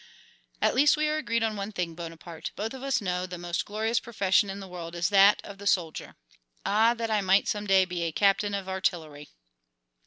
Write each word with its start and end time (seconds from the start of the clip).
"At 0.63 0.73
least 0.73 0.97
we 0.97 1.07
are 1.09 1.17
agreed 1.17 1.43
on 1.43 1.55
one 1.55 1.71
thing, 1.71 1.93
Bonaparte; 1.93 2.49
we 2.57 2.63
both 2.63 2.73
of 2.73 2.81
us 2.81 3.01
know 3.01 3.27
the 3.27 3.37
most 3.37 3.65
glorious 3.65 3.99
profession 3.99 4.49
in 4.49 4.59
the 4.59 4.67
world 4.67 4.95
is 4.95 5.09
that 5.09 5.39
of 5.45 5.59
the 5.59 5.67
soldier. 5.67 6.15
Ah, 6.65 6.95
that 6.95 7.11
I 7.11 7.21
might 7.21 7.47
some 7.47 7.67
day 7.67 7.85
be 7.85 8.01
a 8.01 8.11
captain 8.11 8.55
of 8.55 8.67
artillery!" 8.67 9.29